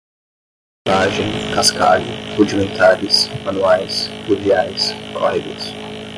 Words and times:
garimpagem, 0.87 1.53
cascalho, 1.53 2.35
rudimentares, 2.35 3.27
manuais, 3.45 4.07
pluviais, 4.25 4.89
córregos 5.13 5.67